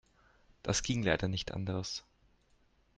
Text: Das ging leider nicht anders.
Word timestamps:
Das 0.63 0.81
ging 0.81 1.03
leider 1.03 1.27
nicht 1.27 1.51
anders. 1.51 2.03